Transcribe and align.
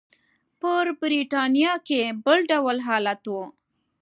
په 0.59 0.71
برېټانیا 1.01 1.73
کې 1.87 2.01
بل 2.25 2.39
ډول 2.51 2.77
حالت 2.87 3.21
و. 3.33 3.35